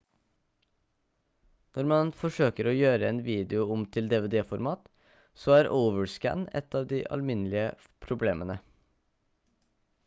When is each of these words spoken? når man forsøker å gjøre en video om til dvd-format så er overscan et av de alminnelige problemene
når 1.75 1.89
man 1.91 2.13
forsøker 2.21 2.69
å 2.69 2.73
gjøre 2.75 3.11
en 3.11 3.19
video 3.27 3.67
om 3.75 3.83
til 3.97 4.09
dvd-format 4.15 4.89
så 5.43 5.53
er 5.59 5.71
overscan 5.83 6.47
et 6.63 6.81
av 6.81 6.91
de 6.95 7.03
alminnelige 7.19 7.71
problemene 8.09 8.59